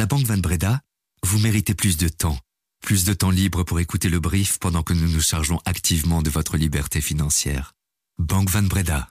la 0.00 0.06
Banque 0.06 0.24
Van 0.24 0.38
Breda, 0.38 0.80
vous 1.22 1.38
méritez 1.40 1.74
plus 1.74 1.98
de 1.98 2.08
temps. 2.08 2.38
Plus 2.80 3.04
de 3.04 3.12
temps 3.12 3.28
libre 3.28 3.64
pour 3.64 3.80
écouter 3.80 4.08
le 4.08 4.18
brief 4.18 4.58
pendant 4.58 4.82
que 4.82 4.94
nous 4.94 5.06
nous 5.06 5.20
chargeons 5.20 5.60
activement 5.66 6.22
de 6.22 6.30
votre 6.30 6.56
liberté 6.56 7.02
financière. 7.02 7.74
Banque 8.16 8.48
Van 8.48 8.62
Breda. 8.62 9.10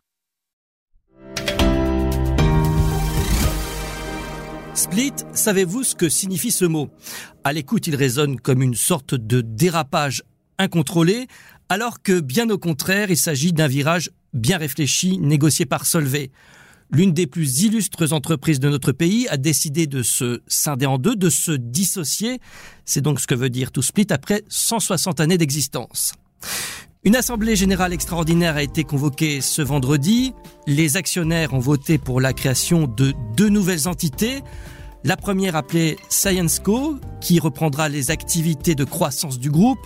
Split, 4.74 5.14
savez-vous 5.32 5.84
ce 5.84 5.94
que 5.94 6.10
signifie 6.10 6.50
ce 6.50 6.66
mot? 6.66 6.90
À 7.44 7.54
l'écoute, 7.54 7.86
il 7.86 7.96
résonne 7.96 8.40
comme 8.40 8.64
une 8.64 8.74
sorte 8.74 9.14
de 9.14 9.42
dérapage 9.42 10.24
incontrôlé, 10.58 11.28
alors 11.70 12.02
que 12.02 12.20
bien 12.20 12.50
au 12.50 12.58
contraire, 12.58 13.12
il 13.12 13.18
s'agit 13.18 13.54
d'un 13.54 13.68
virage 13.68 14.10
bien 14.34 14.58
réfléchi, 14.58 15.20
négocié 15.20 15.68
par 15.68 15.86
Solvay. 15.86 16.32
L'une 16.92 17.14
des 17.14 17.28
plus 17.28 17.62
illustres 17.62 18.14
entreprises 18.14 18.60
de 18.60 18.68
notre 18.68 18.92
pays 18.92 19.28
a 19.30 19.38
décidé 19.38 19.86
de 19.86 20.02
se 20.02 20.42
scinder 20.48 20.88
en 20.88 20.98
deux, 20.98 21.16
de 21.16 21.30
se 21.30 21.52
dissocier. 21.52 22.40
C'est 22.84 23.02
donc 23.02 23.20
ce 23.20 23.28
que 23.28 23.36
veut 23.36 23.52
dire 23.52 23.72
tout 23.72 23.84
split 23.84 24.08
après 24.10 24.44
160 24.50 25.20
années 25.20 25.38
d'existence. 25.38 26.14
Une 27.04 27.16
assemblée 27.16 27.56
générale 27.56 27.94
extraordinaire 27.94 28.56
a 28.56 28.64
été 28.64 28.84
convoquée 28.84 29.40
ce 29.40 29.62
vendredi. 29.62 30.34
Les 30.66 30.98
actionnaires 30.98 31.54
ont 31.54 31.60
voté 31.60 32.00
pour 32.00 32.20
la 32.20 32.34
création 32.34 32.88
de 32.88 33.14
deux 33.38 33.50
nouvelles 33.50 33.88
entités. 33.88 34.42
La 35.04 35.16
première 35.16 35.56
appelée 35.56 35.96
ScienceCo, 36.10 37.00
qui 37.22 37.40
reprendra 37.40 37.88
les 37.88 38.10
activités 38.10 38.74
de 38.74 38.84
croissance 38.84 39.40
du 39.40 39.52
groupe, 39.52 39.80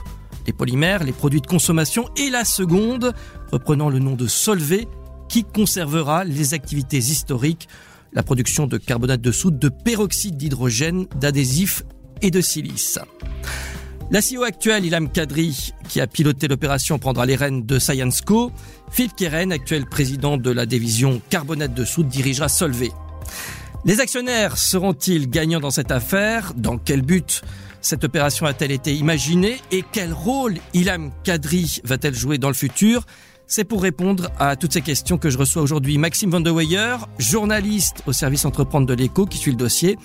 les 0.47 0.53
polymères, 0.53 1.03
les 1.03 1.11
produits 1.11 1.41
de 1.41 1.47
consommation, 1.47 2.09
et 2.15 2.29
la 2.29 2.45
seconde, 2.45 3.13
reprenant 3.51 3.89
le 3.89 3.99
nom 3.99 4.15
de 4.15 4.25
Solvay, 4.25 4.87
qui 5.33 5.43
conservera 5.43 6.25
les 6.25 6.53
activités 6.53 6.99
historiques, 6.99 7.67
la 8.13 8.21
production 8.21 8.67
de 8.67 8.77
carbonate 8.77 9.19
de 9.19 9.31
soude, 9.31 9.57
de 9.57 9.67
peroxyde 9.67 10.37
d'hydrogène, 10.37 11.07
d'adhésifs 11.19 11.81
et 12.21 12.29
de 12.29 12.39
silice. 12.39 12.99
La 14.11 14.21
CEO 14.21 14.43
actuelle, 14.43 14.85
Ilham 14.85 15.11
Kadri, 15.11 15.73
qui 15.89 16.01
a 16.01 16.05
piloté 16.05 16.47
l'opération, 16.47 16.99
prendra 16.99 17.25
les 17.25 17.35
rênes 17.35 17.65
de 17.65 17.79
ScienceCo. 17.79 18.51
Philippe 18.91 19.15
Keren, 19.15 19.51
actuel 19.51 19.87
président 19.87 20.37
de 20.37 20.51
la 20.51 20.67
division 20.67 21.19
carbonate 21.31 21.73
de 21.73 21.83
soude, 21.83 22.09
dirigera 22.09 22.47
Solvay. 22.47 22.91
Les 23.85 24.01
actionnaires 24.01 24.55
seront-ils 24.55 25.27
gagnants 25.27 25.61
dans 25.61 25.71
cette 25.71 25.91
affaire? 25.91 26.53
Dans 26.55 26.77
quel 26.77 27.01
but? 27.01 27.41
Cette 27.81 28.03
opération 28.03 28.45
a-t-elle 28.45 28.71
été 28.71 28.93
imaginée? 28.93 29.57
Et 29.71 29.83
quel 29.91 30.13
rôle 30.13 30.59
Ilham 30.75 31.11
Kadri 31.23 31.81
va-t-elle 31.83 32.13
jouer 32.13 32.37
dans 32.37 32.49
le 32.49 32.53
futur? 32.53 33.07
C'est 33.47 33.63
pour 33.63 33.81
répondre 33.81 34.29
à 34.39 34.55
toutes 34.55 34.73
ces 34.73 34.81
questions 34.81 35.17
que 35.17 35.29
je 35.29 35.37
reçois 35.37 35.61
aujourd'hui 35.61 35.97
Maxime 35.97 36.29
Van 36.29 36.43
journaliste 37.17 38.03
au 38.05 38.13
service 38.13 38.45
entreprendre 38.45 38.87
de 38.87 38.93
l'écho 38.93 39.25
qui 39.25 39.37
suit 39.37 39.51
le 39.51 39.57
dossier, 39.57 39.97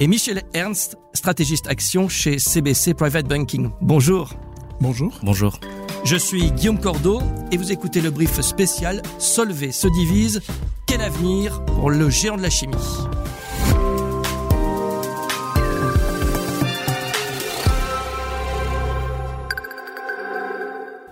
et 0.00 0.06
Michel 0.06 0.42
Ernst, 0.54 0.96
stratégiste 1.12 1.66
action 1.68 2.08
chez 2.08 2.38
CBC 2.38 2.94
Private 2.94 3.26
Banking. 3.26 3.70
Bonjour. 3.80 4.32
Bonjour. 4.80 5.18
Bonjour. 5.22 5.60
Je 6.04 6.16
suis 6.16 6.50
Guillaume 6.50 6.80
Cordeau 6.80 7.22
et 7.50 7.56
vous 7.56 7.72
écoutez 7.72 8.00
le 8.00 8.10
brief 8.10 8.40
spécial 8.40 9.02
Solvay 9.18 9.72
se 9.72 9.88
divise. 9.88 10.42
Quel 10.86 11.00
avenir 11.00 11.64
pour 11.64 11.90
le 11.90 12.10
géant 12.10 12.36
de 12.36 12.42
la 12.42 12.50
chimie? 12.50 12.76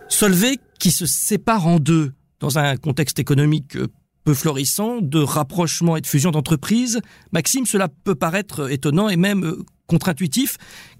Solvay 0.09 0.59
qui 0.83 0.91
se 0.91 1.07
sépare 1.07 1.69
en 1.69 1.79
deux 1.79 2.13
dans 2.41 2.59
un 2.59 2.77
contexte 2.77 3.21
économique 3.21 3.77
euh, 3.77 3.87
peu 4.25 4.35
florissant, 4.35 5.01
de 5.01 5.21
rapprochement 5.21 5.97
et 5.97 6.01
de 6.01 6.09
fusion 6.09 6.33
d'entreprises. 6.33 7.01
Maxime, 7.31 7.67
cela 7.67 7.87
peut 7.87 8.17
paraître 8.17 8.69
étonnant 8.69 9.09
et 9.09 9.15
même 9.15 9.45
euh, 9.45 9.63
contre-intuitif. 9.87 10.57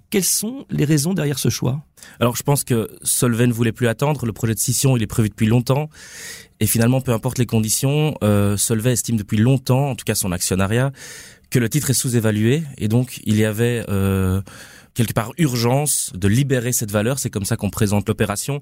Quelles 0.09 0.23
sont 0.23 0.67
les 0.71 0.85
raisons 0.85 1.15
derrière 1.15 1.41
ce 1.41 1.49
choix? 1.49 1.85
Alors 2.21 2.37
je 2.37 2.45
pense 2.45 2.63
que 2.63 2.89
Solvay 3.03 3.49
ne 3.49 3.53
voulait 3.53 3.73
plus 3.73 3.89
attendre. 3.89 4.25
Le 4.25 4.33
projet 4.33 4.55
de 4.55 4.61
scission, 4.61 4.97
il 4.97 5.03
est 5.03 5.09
prévu 5.09 5.31
depuis 5.31 5.47
longtemps. 5.49 5.91
Et 6.61 6.69
finalement, 6.69 7.01
peu 7.01 7.13
importe 7.13 7.39
les 7.39 7.47
conditions, 7.47 8.15
euh, 8.23 8.57
Solvay 8.57 8.93
estime 8.93 9.17
depuis 9.17 9.39
longtemps, 9.39 9.91
en 9.91 9.97
tout 9.97 10.05
cas 10.05 10.15
son 10.15 10.31
actionnariat, 10.31 10.93
que 11.51 11.59
le 11.59 11.69
titre 11.69 11.91
est 11.91 11.95
sous-évalué. 11.95 12.63
Et 12.79 12.87
donc, 12.87 13.21
il 13.25 13.37
y 13.37 13.45
avait... 13.45 13.85
quelque 14.95 15.15
part 15.15 15.33
urgence 15.39 16.13
de 16.15 16.29
libérer 16.29 16.73
cette 16.73 16.93
valeur, 16.93 17.19
c'est 17.19 17.31
comme 17.31 17.47
ça 17.47 17.57
qu'on 17.57 17.71
présente 17.71 18.07
l'opération, 18.07 18.61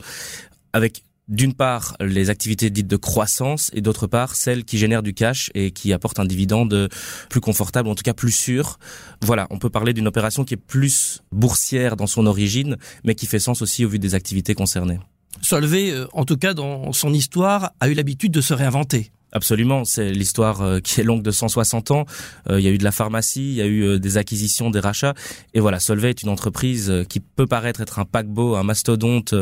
avec 0.72 1.02
d'une 1.30 1.54
part 1.54 1.96
les 2.00 2.28
activités 2.28 2.68
dites 2.68 2.86
de 2.86 2.96
croissance 2.96 3.70
et 3.72 3.80
d'autre 3.80 4.06
part 4.06 4.36
celles 4.36 4.64
qui 4.64 4.76
génèrent 4.76 5.02
du 5.02 5.14
cash 5.14 5.50
et 5.54 5.70
qui 5.70 5.92
apportent 5.92 6.18
un 6.18 6.24
dividende 6.26 6.88
plus 7.28 7.40
confortable, 7.40 7.88
en 7.88 7.94
tout 7.94 8.02
cas 8.02 8.14
plus 8.14 8.32
sûr. 8.32 8.78
Voilà, 9.22 9.46
on 9.50 9.58
peut 9.58 9.70
parler 9.70 9.94
d'une 9.94 10.08
opération 10.08 10.44
qui 10.44 10.54
est 10.54 10.58
plus 10.58 11.22
boursière 11.32 11.96
dans 11.96 12.06
son 12.06 12.26
origine, 12.26 12.76
mais 13.04 13.14
qui 13.14 13.26
fait 13.26 13.38
sens 13.38 13.62
aussi 13.62 13.84
au 13.84 13.88
vu 13.88 13.98
des 13.98 14.14
activités 14.14 14.54
concernées. 14.54 14.98
Solvay, 15.42 15.92
euh, 15.92 16.06
en 16.12 16.24
tout 16.24 16.36
cas 16.36 16.54
dans 16.54 16.92
son 16.92 17.12
histoire, 17.12 17.72
a 17.80 17.88
eu 17.88 17.94
l'habitude 17.94 18.32
de 18.32 18.40
se 18.40 18.54
réinventer. 18.54 19.12
Absolument, 19.32 19.84
c'est 19.84 20.10
l'histoire 20.10 20.60
euh, 20.60 20.80
qui 20.80 21.00
est 21.00 21.04
longue 21.04 21.22
de 21.22 21.30
160 21.30 21.92
ans. 21.92 22.04
Euh, 22.48 22.58
il 22.58 22.64
y 22.64 22.68
a 22.68 22.72
eu 22.72 22.78
de 22.78 22.84
la 22.84 22.90
pharmacie, 22.90 23.48
il 23.48 23.54
y 23.54 23.62
a 23.62 23.66
eu 23.66 24.00
des 24.00 24.16
acquisitions, 24.16 24.70
des 24.70 24.80
rachats. 24.80 25.14
Et 25.54 25.60
voilà, 25.60 25.78
Solvay 25.78 26.10
est 26.10 26.22
une 26.22 26.28
entreprise 26.28 26.92
qui 27.08 27.20
peut 27.20 27.46
paraître 27.46 27.80
être 27.80 28.00
un 28.00 28.04
paquebot, 28.04 28.56
un 28.56 28.64
mastodonte 28.64 29.34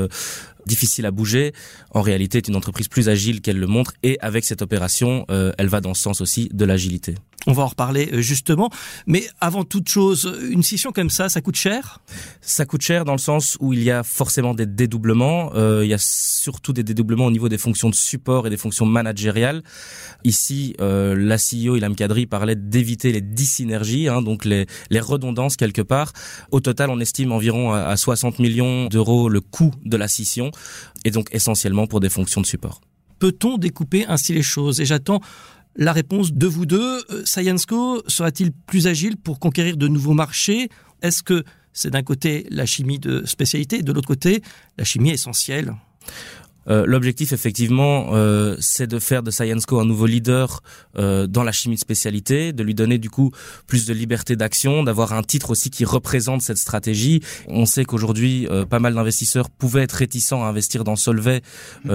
difficile 0.69 1.07
à 1.07 1.11
bouger, 1.11 1.53
en 1.91 2.03
réalité 2.03 2.39
est 2.39 2.47
une 2.47 2.57
entreprise 2.57 2.87
plus 2.87 3.09
agile 3.09 3.41
qu'elle 3.41 3.59
le 3.59 3.67
montre 3.67 3.95
et 4.05 4.19
avec 4.21 4.45
cette 4.45 4.63
opération, 4.63 5.25
euh, 5.31 5.51
elle 5.59 5.69
va 5.69 5.81
dans 5.81 5.95
ce 5.95 6.03
sens 6.03 6.21
aussi 6.21 6.49
de 6.53 6.65
l'agilité. 6.65 7.17
On 7.47 7.53
va 7.53 7.63
en 7.63 7.69
reparler 7.69 8.11
euh, 8.13 8.21
justement, 8.21 8.69
mais 9.07 9.25
avant 9.41 9.65
toute 9.65 9.89
chose, 9.89 10.37
une 10.51 10.63
scission 10.63 10.93
comme 10.93 11.09
ça, 11.09 11.31
ça 11.31 11.41
coûte 11.41 11.57
cher? 11.57 12.01
Ça 12.43 12.67
coûte 12.67 12.83
cher 12.83 13.07
dans 13.07 13.13
le 13.13 13.19
sens 13.19 13.57
où 13.61 13.73
il 13.73 13.83
y 13.83 13.91
a 13.91 14.03
forcément 14.03 14.53
des 14.53 14.67
dédoublements, 14.67 15.53
euh, 15.55 15.85
il 15.85 15.89
y 15.89 15.95
a 15.95 15.99
surtout 15.99 16.75
des 16.75 16.83
dédoublements 16.83 17.27
au 17.27 17.31
niveau 17.31 17.49
des 17.49 17.57
fonctions 17.57 17.89
de 17.89 17.95
support 17.95 18.47
et 18.47 18.51
des 18.51 18.57
fonctions 18.57 18.85
managériales. 18.87 19.63
Ici, 20.25 20.75
euh, 20.81 21.15
la 21.17 21.37
CEO 21.37 21.77
Ilham 21.77 21.95
Kadri 21.95 22.27
parlait 22.27 22.57
d'éviter 22.57 23.13
les 23.13 23.23
dissynergies, 23.23 24.09
hein, 24.09 24.21
donc 24.21 24.45
les, 24.45 24.67
les 24.91 25.01
redondances 25.01 25.57
quelque 25.57 25.83
part. 25.83 26.13
Au 26.51 26.61
total, 26.61 26.91
on 26.91 27.01
estime 27.01 27.33
environ 27.33 27.73
à 27.73 27.97
60 27.97 28.41
millions 28.41 28.89
d'euros 28.89 29.29
le 29.29 29.41
coût 29.41 29.73
de 29.85 29.97
la 29.97 30.09
scission 30.09 30.51
et 31.05 31.11
donc 31.11 31.29
essentiellement 31.33 31.87
pour 31.87 32.01
des 32.01 32.09
fonctions 32.09 32.41
de 32.41 32.47
support. 32.47 32.81
Peut-on 33.19 33.59
découper 33.59 34.07
ainsi 34.07 34.33
les 34.33 34.43
choses? 34.43 34.81
Et 34.81 34.87
j'attends 34.87 35.21
la 35.77 35.93
réponse 35.93 36.33
de 36.33 36.47
vous 36.47 36.67
deux. 36.67 37.03
Euh, 37.11 37.25
Scienceco 37.25 38.03
sera-t-il 38.07 38.53
plus 38.53 38.87
agile 38.87 39.17
pour 39.17 39.39
conquérir 39.39 39.77
de 39.77 39.89
nouveaux 39.89 40.15
marchés? 40.15 40.69
Est-ce 41.03 41.23
que 41.23 41.45
c'est 41.73 41.91
d'un 41.91 42.03
côté 42.03 42.47
la 42.51 42.67
chimie 42.67 42.99
de 42.99 43.25
spécialité, 43.27 43.83
de 43.83 43.93
l'autre 43.93 44.09
côté 44.09 44.43
la 44.77 44.85
chimie 44.85 45.11
essentielle? 45.11 45.75
Euh, 46.69 46.85
l'objectif, 46.87 47.33
effectivement, 47.33 48.11
euh, 48.13 48.57
c'est 48.61 48.87
de 48.87 48.99
faire 48.99 49.23
de 49.23 49.31
ScienceCo 49.31 49.81
un 49.81 49.85
nouveau 49.85 50.07
leader 50.07 50.63
euh, 50.99 51.27
dans 51.27 51.43
la 51.43 51.53
chimie 51.53 51.77
de 51.77 51.81
spécialité, 51.81 52.53
de 52.53 52.63
lui 52.63 52.75
donner 52.75 52.99
du 52.99 53.11
coup 53.11 53.31
plus 53.67 53.87
de 53.87 53.95
liberté 53.95 54.37
d'action, 54.37 54.83
d'avoir 54.83 55.13
un 55.13 55.23
titre 55.23 55.51
aussi 55.51 55.71
qui 55.71 55.85
représente 55.85 56.43
cette 56.43 56.59
stratégie. 56.59 57.21
On 57.47 57.67
sait 57.67 57.85
qu'aujourd'hui, 57.85 58.47
pas 58.69 58.79
mal 58.79 58.95
d'investisseurs 58.95 59.51
pouvaient 59.51 59.83
être 59.83 59.93
réticents 59.93 60.45
à 60.45 60.49
investir 60.49 60.85
dans 60.85 60.97
Solvay 60.97 61.43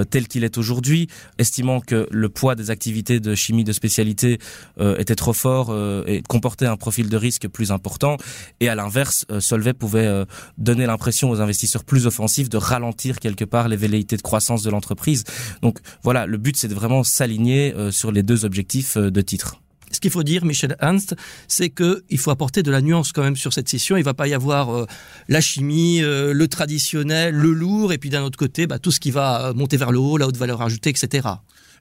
tel 0.10 0.28
qu'il 0.28 0.44
est 0.44 0.58
aujourd'hui, 0.58 1.08
estimant 1.38 1.80
que 1.80 2.08
le 2.12 2.30
poids 2.30 2.56
des 2.56 2.72
activités 2.72 3.20
de 3.20 3.36
chimie 3.36 3.64
de 3.64 3.72
spécialité 3.72 4.40
était 4.80 5.16
trop 5.16 5.34
fort 5.34 5.76
et 6.08 6.22
comportait 6.28 6.66
un 6.66 6.78
profil 6.78 7.10
de 7.10 7.18
risque 7.18 7.48
plus 7.48 7.72
important. 7.72 8.18
Et 8.60 8.70
à 8.70 8.76
l'inverse, 8.76 9.26
Solvay 9.40 9.74
pouvait 9.74 10.26
donner 10.58 10.86
l'impression 10.86 11.30
aux 11.30 11.42
investisseurs 11.42 11.84
plus 11.84 12.08
offensifs 12.08 12.50
de 12.50 12.58
ralentir 12.58 13.20
quelque 13.20 13.46
part 13.46 13.68
les 13.68 13.78
velléités 13.78 14.18
de 14.18 14.22
croissance 14.22 14.63
de 14.64 14.70
l'entreprise. 14.70 15.24
Donc 15.62 15.80
voilà, 16.04 16.26
le 16.26 16.38
but 16.38 16.58
c'est 16.58 16.68
de 16.68 16.76
vraiment 16.76 17.04
s'aligner 17.04 17.74
euh, 17.76 17.92
sur 17.92 18.12
les 18.12 18.24
deux 18.24 18.46
objectifs 18.46 18.98
euh, 18.98 19.12
de 19.12 19.22
titre. 19.22 19.60
Ce 19.92 20.00
qu'il 20.00 20.10
faut 20.10 20.24
dire, 20.24 20.44
Michel 20.44 20.76
Ernst, 20.82 21.16
c'est 21.48 21.70
qu'il 21.70 22.18
faut 22.18 22.32
apporter 22.32 22.64
de 22.64 22.72
la 22.72 22.82
nuance 22.82 23.12
quand 23.12 23.22
même 23.22 23.36
sur 23.36 23.54
cette 23.54 23.70
session. 23.70 23.96
Il 23.96 24.04
va 24.04 24.16
pas 24.16 24.28
y 24.28 24.34
avoir 24.34 24.72
euh, 24.72 24.86
la 25.28 25.40
chimie, 25.40 26.00
le 26.02 26.46
traditionnel, 26.48 27.36
le 27.36 27.54
lourd, 27.54 27.94
et 27.94 28.00
puis 28.00 28.10
d'un 28.10 28.24
autre 28.24 28.38
côté, 28.38 28.66
bah, 28.66 28.80
tout 28.80 28.90
ce 28.90 29.00
qui 29.00 29.12
va 29.12 29.54
monter 29.54 29.78
vers 29.78 29.92
le 29.92 30.00
haut, 30.00 30.18
la 30.18 30.26
haute 30.26 30.38
valeur 30.38 30.64
ajoutée, 30.64 30.90
etc. 30.90 31.28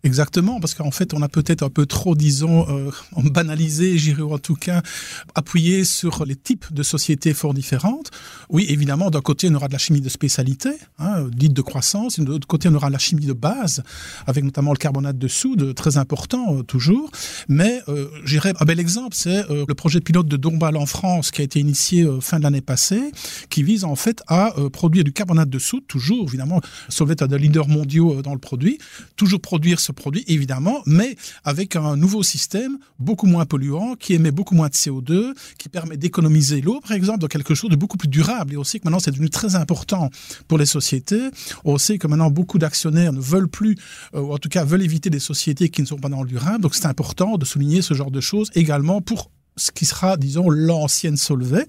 Exactement, 0.04 0.58
parce 0.58 0.74
qu'en 0.74 0.90
fait, 0.90 1.14
on 1.14 1.22
a 1.22 1.28
peut-être 1.28 1.62
un 1.62 1.68
peu 1.68 1.86
trop, 1.86 2.16
disons, 2.16 2.66
euh, 2.68 2.90
banalisé, 3.30 3.98
j'irais 3.98 4.22
en 4.22 4.38
tout 4.38 4.56
cas, 4.56 4.82
appuyé 5.36 5.84
sur 5.84 6.24
les 6.24 6.34
types 6.34 6.72
de 6.72 6.82
sociétés 6.82 7.32
fort 7.34 7.54
différentes. 7.54 8.10
Oui, 8.50 8.66
évidemment, 8.68 9.10
d'un 9.10 9.20
côté, 9.20 9.48
on 9.48 9.54
aura 9.54 9.68
de 9.68 9.72
la 9.72 9.78
chimie 9.78 10.00
de 10.00 10.08
spécialité, 10.08 10.70
hein, 10.98 11.28
dite 11.30 11.52
de 11.52 11.62
croissance, 11.62 12.18
et 12.18 12.22
de 12.22 12.26
l'autre 12.26 12.48
côté, 12.48 12.68
on 12.68 12.74
aura 12.74 12.90
la 12.90 12.98
chimie 12.98 13.26
de 13.26 13.32
base, 13.32 13.84
avec 14.26 14.42
notamment 14.42 14.72
le 14.72 14.76
carbonate 14.76 15.18
de 15.18 15.28
soude, 15.28 15.72
très 15.76 15.96
important 15.98 16.56
euh, 16.56 16.62
toujours. 16.64 17.08
Mais 17.48 17.80
euh, 17.88 18.08
j'irais, 18.24 18.54
un 18.58 18.64
bel 18.64 18.80
exemple, 18.80 19.14
c'est 19.16 19.48
euh, 19.50 19.64
le 19.68 19.74
projet 19.74 20.00
pilote 20.00 20.26
de 20.26 20.36
Dombal 20.36 20.76
en 20.76 20.86
France, 20.86 21.30
qui 21.30 21.42
a 21.42 21.44
été 21.44 21.60
initié 21.60 22.08
fin 22.20 22.38
de 22.38 22.42
l'année 22.42 22.60
passée, 22.60 23.12
qui 23.50 23.62
vise 23.62 23.84
en 23.84 23.94
fait 23.94 24.20
à 24.26 24.52
produire 24.72 25.04
du 25.04 25.12
carbonate 25.12 25.48
de 25.48 25.58
soude, 25.60 25.86
toujours, 25.86 26.26
évidemment, 26.26 26.60
Solvay 26.88 27.22
a 27.22 27.28
des 27.28 27.38
leaders 27.38 27.68
mondiaux 27.68 28.20
dans 28.22 28.32
le 28.32 28.38
produit, 28.38 28.78
toujours 29.16 29.40
produire 29.40 29.78
produit, 29.92 30.24
évidemment, 30.26 30.82
mais 30.86 31.16
avec 31.44 31.76
un 31.76 31.96
nouveau 31.96 32.22
système 32.22 32.78
beaucoup 32.98 33.26
moins 33.26 33.46
polluant, 33.46 33.94
qui 33.94 34.14
émet 34.14 34.30
beaucoup 34.30 34.54
moins 34.54 34.68
de 34.68 34.74
CO2, 34.74 35.34
qui 35.58 35.68
permet 35.68 35.96
d'économiser 35.96 36.60
l'eau, 36.60 36.80
par 36.80 36.92
exemple, 36.92 37.18
dans 37.20 37.26
quelque 37.26 37.54
chose 37.54 37.70
de 37.70 37.76
beaucoup 37.76 37.96
plus 37.96 38.08
durable. 38.08 38.54
Et 38.54 38.56
on 38.56 38.64
sait 38.64 38.78
que 38.78 38.84
maintenant, 38.84 39.00
c'est 39.00 39.10
devenu 39.10 39.30
très 39.30 39.54
important 39.56 40.10
pour 40.48 40.58
les 40.58 40.66
sociétés. 40.66 41.30
On 41.64 41.78
sait 41.78 41.98
que 41.98 42.06
maintenant, 42.06 42.30
beaucoup 42.30 42.58
d'actionnaires 42.58 43.12
ne 43.12 43.20
veulent 43.20 43.48
plus, 43.48 43.76
euh, 44.14 44.20
ou 44.20 44.32
en 44.32 44.38
tout 44.38 44.48
cas 44.48 44.64
veulent 44.64 44.82
éviter 44.82 45.10
des 45.10 45.20
sociétés 45.20 45.68
qui 45.68 45.82
ne 45.82 45.86
sont 45.86 45.98
pas 45.98 46.08
dans 46.08 46.22
le 46.22 46.28
durable. 46.28 46.62
Donc, 46.62 46.74
c'est 46.74 46.86
important 46.86 47.36
de 47.36 47.44
souligner 47.44 47.82
ce 47.82 47.94
genre 47.94 48.10
de 48.10 48.20
choses 48.20 48.50
également 48.54 49.00
pour 49.00 49.30
ce 49.56 49.70
qui 49.70 49.84
sera, 49.84 50.16
disons, 50.16 50.48
l'ancienne 50.48 51.16
Solvay 51.16 51.66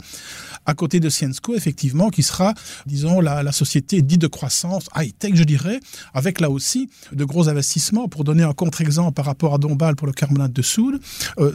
à 0.65 0.73
côté 0.73 0.99
de 0.99 1.09
Ciensco, 1.09 1.55
effectivement, 1.55 2.09
qui 2.09 2.23
sera, 2.23 2.53
disons, 2.85 3.19
la, 3.19 3.51
société 3.51 4.01
dite 4.01 4.21
de 4.21 4.27
croissance 4.27 4.85
high-tech, 4.95 5.35
je 5.35 5.43
dirais, 5.43 5.79
avec 6.13 6.39
là 6.39 6.49
aussi 6.49 6.89
de 7.11 7.23
gros 7.23 7.49
investissements. 7.49 8.07
Pour 8.07 8.23
donner 8.23 8.43
un 8.43 8.53
contre-exemple 8.53 9.13
par 9.13 9.25
rapport 9.25 9.53
à 9.53 9.57
Dombal 9.57 9.95
pour 9.95 10.07
le 10.07 10.13
carbonate 10.13 10.53
de 10.53 10.61
soude, 10.61 10.99
euh, 11.39 11.53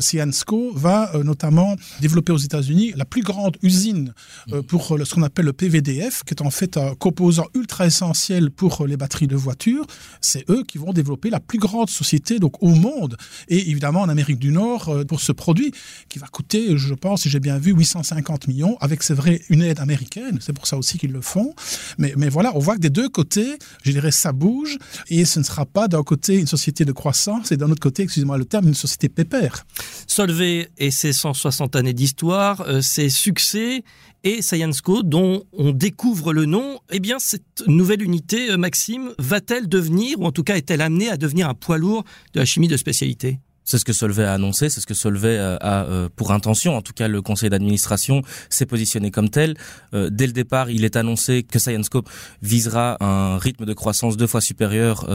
va 0.75 1.15
euh, 1.15 1.25
notamment 1.25 1.77
développer 2.01 2.33
aux 2.33 2.39
États-Unis 2.39 2.93
la 2.97 3.05
plus 3.05 3.23
grande 3.23 3.57
usine 3.63 4.15
euh, 4.53 4.63
pour 4.63 4.97
ce 5.05 5.15
qu'on 5.15 5.23
appelle 5.23 5.47
le 5.47 5.53
PVDF, 5.53 6.25
qui 6.25 6.35
est 6.35 6.43
en 6.43 6.51
fait 6.51 6.77
un 6.77 6.95
composant 6.95 7.47
ultra 7.55 7.87
essentiel 7.87 8.51
pour 8.51 8.87
les 8.87 8.97
batteries 8.97 9.27
de 9.27 9.37
voitures. 9.37 9.87
C'est 10.21 10.49
eux 10.51 10.65
qui 10.67 10.79
vont 10.79 10.93
développer 10.93 11.31
la 11.31 11.41
plus 11.41 11.59
grande 11.59 11.91
société 11.91 12.39
donc 12.39 12.63
au 12.63 12.69
monde 12.69 13.17
et 13.49 13.71
évidemment 13.71 14.01
en 14.03 14.09
Amérique 14.09 14.39
du 14.39 14.51
Nord 14.51 14.89
euh, 14.89 15.05
pour 15.05 15.21
ce 15.21 15.33
produit 15.33 15.73
qui 16.09 16.19
va 16.19 16.27
coûter, 16.27 16.77
je 16.77 16.95
pense, 16.95 17.23
si 17.23 17.31
j'ai 17.31 17.41
bien 17.41 17.59
vu, 17.59 17.73
850 17.73 18.49
millions 18.49 18.77
avec 18.81 18.98
c'est 19.05 19.15
vrai, 19.15 19.43
une 19.49 19.63
aide 19.63 19.81
américaine. 19.81 20.39
C'est 20.41 20.53
pour 20.53 20.67
ça 20.67 20.77
aussi 20.77 20.99
qu'ils 20.99 21.13
le 21.13 21.21
font. 21.21 21.55
Mais, 21.99 22.15
mais 22.17 22.29
voilà, 22.29 22.53
on 22.55 22.59
voit 22.59 22.75
que 22.75 22.81
des 22.81 22.91
deux 22.91 23.09
côtés, 23.09 23.59
je 23.83 23.93
dirais, 23.93 24.11
ça 24.11 24.33
bouge. 24.33 24.79
Et 25.09 25.25
ce 25.25 25.39
ne 25.39 25.45
sera 25.45 25.67
pas 25.67 25.89
d'un 25.89 26.03
côté 26.03 26.37
une 26.37 26.47
société 26.47 26.85
de 26.85 26.93
croissance 26.93 27.53
et 27.53 27.57
d'un 27.57 27.71
autre 27.71 27.81
côté, 27.81 28.03
excusez-moi 28.03 28.39
le 28.39 28.45
terme, 28.45 28.69
une 28.69 28.75
société 28.75 29.09
pépère. 29.09 29.67
Solvay 30.07 30.71
et 30.79 30.91
ses 30.91 31.13
160 31.13 31.77
années 31.77 31.93
d'histoire, 31.93 32.63
euh, 32.63 32.81
ses 32.81 33.09
succès 33.09 33.83
et 34.25 34.43
Syensco, 34.43 35.03
dont 35.03 35.45
on 35.53 35.71
découvre 35.71 36.33
le 36.33 36.45
nom, 36.45 36.81
eh 36.91 37.01
bien, 37.01 37.19
cette 37.19 37.63
nouvelle 37.67 38.03
unité, 38.03 38.51
euh, 38.51 38.57
Maxime, 38.57 39.13
va-t-elle 39.19 39.69
devenir, 39.69 40.21
ou 40.21 40.25
en 40.25 40.33
tout 40.33 40.43
cas 40.43 40.57
est-elle 40.57 40.81
amenée 40.81 41.09
à 41.09 41.17
devenir 41.17 41.49
un 41.49 41.55
poids 41.55 41.79
lourd 41.79 42.05
de 42.35 42.41
la 42.41 42.45
chimie 42.45 42.69
de 42.69 42.77
spécialité? 42.77 43.39
C'est 43.69 43.77
ce 43.77 43.85
que 43.85 43.93
Solvay 43.93 44.25
a 44.25 44.33
annoncé, 44.33 44.71
c'est 44.71 44.81
ce 44.81 44.87
que 44.87 44.95
Solvay 44.95 45.37
euh, 45.37 45.59
a 45.61 45.85
euh, 45.85 46.09
pour 46.17 46.33
intention. 46.33 46.75
En 46.75 46.81
tout 46.81 46.95
cas, 46.95 47.07
le 47.07 47.21
conseil 47.21 47.51
d'administration 47.51 48.23
s'est 48.49 48.65
positionné 48.65 49.11
comme 49.11 49.29
tel. 49.29 49.57
Euh, 49.93 50.09
dès 50.11 50.27
le 50.27 50.33
départ, 50.33 50.71
il 50.71 50.87
est 50.87 50.97
annoncé 50.97 51.43
que 51.43 51.59
Syenscope 51.59 52.09
visera 52.41 52.97
un 53.05 53.37
rythme 53.37 53.67
de 53.67 53.75
croissance 53.75 54.17
deux 54.17 54.27
fois 54.27 54.41
supérieur 54.41 55.07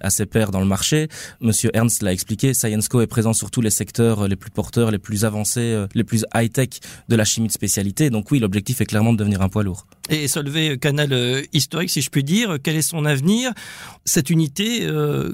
à 0.00 0.10
ses 0.10 0.26
pairs 0.26 0.50
dans 0.50 0.58
le 0.58 0.66
marché. 0.66 1.08
Monsieur 1.40 1.70
Ernst 1.74 2.02
l'a 2.02 2.12
expliqué, 2.12 2.54
Syensco 2.54 3.00
est 3.00 3.06
présent 3.06 3.32
sur 3.32 3.50
tous 3.52 3.60
les 3.60 3.70
secteurs 3.70 4.26
les 4.26 4.36
plus 4.36 4.50
porteurs, 4.50 4.90
les 4.90 4.98
plus 4.98 5.24
avancés, 5.24 5.84
les 5.94 6.04
plus 6.04 6.24
high-tech 6.34 6.80
de 7.08 7.16
la 7.16 7.24
chimie 7.24 7.46
de 7.46 7.52
spécialité. 7.52 8.10
Donc 8.10 8.30
oui, 8.32 8.40
l'objectif 8.40 8.80
est 8.80 8.86
clairement 8.86 9.12
de 9.12 9.18
devenir 9.18 9.42
un 9.42 9.48
poids 9.48 9.62
lourd. 9.62 9.86
Et 10.10 10.28
Solvay, 10.28 10.78
canal 10.78 11.44
historique, 11.52 11.90
si 11.90 12.02
je 12.02 12.10
puis 12.10 12.24
dire, 12.24 12.58
quel 12.62 12.76
est 12.76 12.82
son 12.82 13.04
avenir? 13.04 13.52
Cette 14.04 14.30
unité 14.30 14.86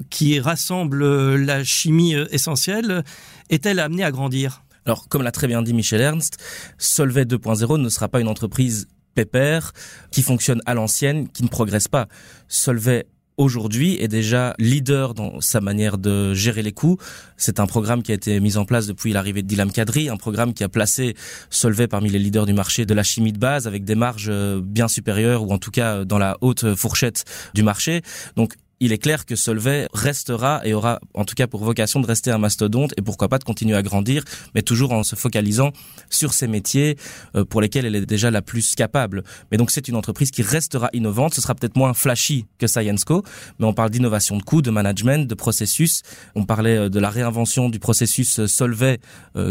qui 0.09 0.39
rassemble 0.39 1.35
la 1.35 1.63
chimie 1.63 2.13
essentielle 2.31 3.03
est-elle 3.49 3.79
amenée 3.79 4.03
à 4.03 4.11
grandir? 4.11 4.63
Alors, 4.85 5.07
comme 5.09 5.23
l'a 5.23 5.31
très 5.31 5.47
bien 5.47 5.61
dit 5.61 5.73
Michel 5.73 6.01
Ernst, 6.01 6.37
Solvay 6.77 7.25
2.0 7.25 7.81
ne 7.81 7.89
sera 7.89 8.07
pas 8.07 8.21
une 8.21 8.27
entreprise 8.27 8.87
pépère 9.15 9.73
qui 10.11 10.21
fonctionne 10.21 10.61
à 10.65 10.73
l'ancienne, 10.75 11.29
qui 11.29 11.43
ne 11.43 11.49
progresse 11.49 11.87
pas. 11.87 12.07
Solvay 12.47 13.05
aujourd'hui 13.39 13.95
est 13.99 14.09
déjà 14.09 14.53
leader 14.59 15.13
dans 15.13 15.39
sa 15.39 15.61
manière 15.61 15.97
de 15.97 16.33
gérer 16.33 16.61
les 16.61 16.73
coûts. 16.73 16.97
C'est 17.37 17.59
un 17.61 17.67
programme 17.67 18.03
qui 18.03 18.11
a 18.11 18.15
été 18.15 18.39
mis 18.41 18.57
en 18.57 18.65
place 18.65 18.85
depuis 18.85 19.13
l'arrivée 19.13 19.41
de 19.41 19.47
Dilam 19.47 19.71
Kadri, 19.71 20.09
un 20.09 20.17
programme 20.17 20.53
qui 20.53 20.65
a 20.65 20.69
placé 20.69 21.15
Solvay 21.49 21.87
parmi 21.87 22.09
les 22.09 22.19
leaders 22.19 22.45
du 22.45 22.53
marché 22.53 22.85
de 22.85 22.93
la 22.93 23.01
chimie 23.01 23.31
de 23.31 23.39
base 23.39 23.65
avec 23.65 23.85
des 23.85 23.95
marges 23.95 24.31
bien 24.61 24.89
supérieures 24.89 25.43
ou 25.43 25.53
en 25.53 25.57
tout 25.57 25.71
cas 25.71 26.03
dans 26.03 26.17
la 26.17 26.37
haute 26.41 26.75
fourchette 26.75 27.23
du 27.53 27.63
marché. 27.63 28.01
Donc 28.35 28.55
il 28.79 28.93
est 28.93 28.97
clair 28.97 29.25
que 29.25 29.35
Solvay 29.35 29.87
restera 29.93 30.61
et 30.63 30.73
aura 30.73 30.99
en 31.13 31.25
tout 31.25 31.35
cas 31.35 31.47
pour 31.47 31.63
vocation 31.63 31.99
de 31.99 32.07
rester 32.07 32.31
un 32.31 32.37
mastodonte 32.37 32.93
et 32.97 33.01
pourquoi 33.01 33.27
pas 33.27 33.37
de 33.37 33.43
continuer 33.43 33.75
à 33.75 33.81
grandir, 33.81 34.23
mais 34.55 34.61
toujours 34.61 34.93
en 34.93 35.03
se 35.03 35.15
focalisant 35.15 35.71
sur 36.09 36.33
ces 36.33 36.47
métiers 36.47 36.97
euh, 37.35 37.43
pour 37.43 37.61
lesquels 37.61 37.85
elle 37.85 37.95
est 37.95 38.05
déjà 38.05 38.31
la 38.31 38.41
plus 38.41 38.75
capable. 38.75 39.23
Mais 39.51 39.57
donc 39.57 39.71
c'est 39.71 39.87
une 39.87 39.95
entreprise 39.95 40.31
qui 40.31 40.41
restera 40.41 40.89
innovante, 40.93 41.33
ce 41.33 41.41
sera 41.41 41.55
peut-être 41.55 41.75
moins 41.75 41.93
flashy 41.93 42.45
que 42.57 42.67
Scienceco, 42.67 43.23
mais 43.59 43.65
on 43.65 43.73
parle 43.73 43.89
d'innovation 43.89 44.37
de 44.37 44.43
coûts, 44.43 44.61
de 44.61 44.71
management, 44.71 45.27
de 45.27 45.35
processus. 45.35 46.01
On 46.35 46.45
parlait 46.45 46.77
euh, 46.77 46.89
de 46.89 46.99
la 46.99 47.09
réinvention 47.09 47.69
du 47.69 47.79
processus 47.79 48.39
euh, 48.39 48.47
Solvay 48.47 48.99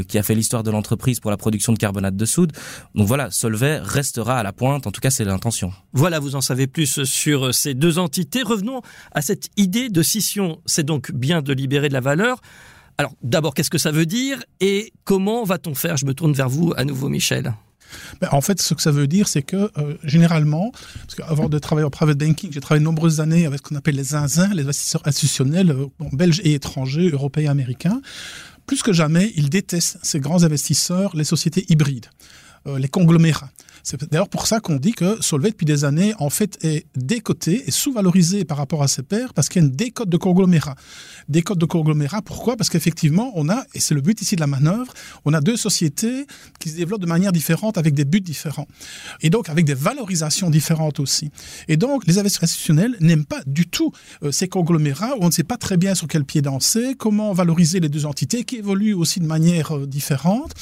qui 0.06 0.18
a 0.18 0.22
fait 0.22 0.34
l'histoire 0.34 0.62
de 0.62 0.70
l'entreprise 0.70 1.18
pour 1.20 1.30
la 1.30 1.36
production 1.36 1.72
de 1.72 1.78
carbonate 1.78 2.16
de 2.16 2.24
soude. 2.24 2.52
Donc 2.94 3.06
voilà, 3.06 3.30
Solvay 3.30 3.78
restera 3.78 4.38
à 4.38 4.42
la 4.42 4.52
pointe, 4.52 4.86
en 4.86 4.90
tout 4.90 5.00
cas 5.00 5.10
c'est 5.10 5.24
l'intention. 5.24 5.72
Voilà, 5.92 6.18
vous 6.18 6.36
en 6.36 6.40
savez 6.40 6.66
plus 6.66 7.04
sur 7.04 7.54
ces 7.54 7.74
deux 7.74 7.98
entités. 7.98 8.42
Revenons 8.42 8.82
cette 9.22 9.48
idée 9.56 9.88
de 9.88 10.02
scission. 10.02 10.60
C'est 10.66 10.84
donc 10.84 11.12
bien 11.12 11.42
de 11.42 11.52
libérer 11.52 11.88
de 11.88 11.94
la 11.94 12.00
valeur. 12.00 12.40
Alors 12.98 13.14
d'abord, 13.22 13.54
qu'est-ce 13.54 13.70
que 13.70 13.78
ça 13.78 13.92
veut 13.92 14.06
dire 14.06 14.42
et 14.60 14.92
comment 15.04 15.44
va-t-on 15.44 15.74
faire? 15.74 15.96
Je 15.96 16.06
me 16.06 16.14
tourne 16.14 16.32
vers 16.32 16.48
vous 16.48 16.72
à 16.76 16.84
nouveau, 16.84 17.08
Michel. 17.08 17.54
Ben, 18.20 18.28
en 18.32 18.40
fait, 18.40 18.60
ce 18.60 18.74
que 18.74 18.82
ça 18.82 18.90
veut 18.90 19.06
dire, 19.06 19.28
c'est 19.28 19.42
que 19.42 19.70
euh, 19.78 19.94
généralement, 20.04 20.72
parce 20.72 21.14
qu'avant 21.16 21.48
de 21.48 21.58
travailler 21.58 21.86
en 21.86 21.90
private 21.90 22.18
banking, 22.18 22.52
j'ai 22.52 22.60
travaillé 22.60 22.80
de 22.80 22.84
nombreuses 22.84 23.20
années 23.20 23.46
avec 23.46 23.60
ce 23.60 23.62
qu'on 23.62 23.76
appelle 23.76 23.96
les 23.96 24.04
zinzins, 24.04 24.52
les 24.52 24.64
investisseurs 24.64 25.06
institutionnels, 25.06 25.70
euh, 25.70 25.86
belges 26.12 26.40
et 26.44 26.54
étrangers, 26.54 27.08
européens, 27.10 27.50
américains. 27.50 28.00
Plus 28.66 28.82
que 28.82 28.92
jamais, 28.92 29.32
ils 29.36 29.48
détestent 29.48 29.98
ces 30.02 30.20
grands 30.20 30.44
investisseurs, 30.44 31.16
les 31.16 31.24
sociétés 31.24 31.64
hybrides, 31.68 32.06
euh, 32.66 32.78
les 32.78 32.88
conglomérats. 32.88 33.50
C'est 33.82 34.10
d'ailleurs 34.10 34.28
pour 34.28 34.46
ça 34.46 34.60
qu'on 34.60 34.76
dit 34.76 34.92
que 34.92 35.20
Solvay, 35.22 35.50
depuis 35.50 35.66
des 35.66 35.84
années, 35.84 36.14
en 36.18 36.30
fait, 36.30 36.58
est 36.64 36.86
décoté 36.96 37.64
et 37.66 37.70
sous-valorisé 37.70 38.44
par 38.44 38.56
rapport 38.56 38.82
à 38.82 38.88
ses 38.88 39.02
pairs 39.02 39.34
parce 39.34 39.48
qu'il 39.48 39.62
y 39.62 39.64
a 39.64 39.68
une 39.68 39.74
décote 39.74 40.08
de 40.08 40.16
conglomérat. 40.16 40.74
Décote 41.28 41.58
de 41.58 41.66
conglomérat, 41.66 42.22
pourquoi? 42.22 42.56
Parce 42.56 42.70
qu'effectivement, 42.70 43.32
on 43.34 43.48
a, 43.48 43.64
et 43.74 43.80
c'est 43.80 43.94
le 43.94 44.00
but 44.00 44.20
ici 44.20 44.36
de 44.36 44.40
la 44.40 44.46
manœuvre, 44.46 44.92
on 45.24 45.34
a 45.34 45.40
deux 45.40 45.56
sociétés 45.56 46.26
qui 46.58 46.70
se 46.70 46.76
développent 46.76 47.00
de 47.00 47.06
manière 47.06 47.32
différente 47.32 47.78
avec 47.78 47.94
des 47.94 48.04
buts 48.04 48.20
différents. 48.20 48.68
Et 49.20 49.30
donc, 49.30 49.48
avec 49.48 49.64
des 49.64 49.74
valorisations 49.74 50.50
différentes 50.50 51.00
aussi. 51.00 51.30
Et 51.68 51.76
donc, 51.76 52.06
les 52.06 52.18
investisseurs 52.18 52.44
institutionnels 52.44 52.96
n'aiment 53.00 53.24
pas 53.24 53.40
du 53.46 53.66
tout 53.66 53.92
euh, 54.22 54.32
ces 54.32 54.48
conglomérats 54.48 55.14
où 55.16 55.22
on 55.22 55.26
ne 55.26 55.32
sait 55.32 55.44
pas 55.44 55.56
très 55.56 55.76
bien 55.76 55.94
sur 55.94 56.08
quel 56.08 56.24
pied 56.24 56.42
danser, 56.42 56.94
comment 56.96 57.32
valoriser 57.32 57.80
les 57.80 57.88
deux 57.88 58.06
entités 58.06 58.44
qui 58.44 58.56
évoluent 58.56 58.94
aussi 58.94 59.20
de 59.20 59.26
manière 59.26 59.76
euh, 59.76 59.86
différente. 59.86 60.52